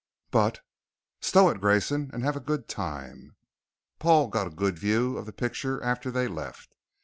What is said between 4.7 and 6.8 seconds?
view of the picture after they left.